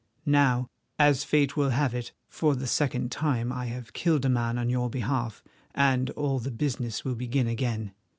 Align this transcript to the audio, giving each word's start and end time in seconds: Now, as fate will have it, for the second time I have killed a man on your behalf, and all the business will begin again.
Now, 0.25 0.65
as 0.97 1.23
fate 1.23 1.55
will 1.55 1.69
have 1.69 1.93
it, 1.93 2.11
for 2.27 2.55
the 2.55 2.65
second 2.65 3.11
time 3.11 3.51
I 3.53 3.65
have 3.67 3.93
killed 3.93 4.25
a 4.25 4.29
man 4.29 4.57
on 4.57 4.67
your 4.67 4.89
behalf, 4.89 5.43
and 5.75 6.09
all 6.17 6.39
the 6.39 6.49
business 6.49 7.05
will 7.05 7.13
begin 7.13 7.45
again. 7.45 7.93